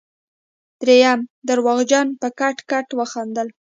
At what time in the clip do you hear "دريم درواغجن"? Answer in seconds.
0.81-2.07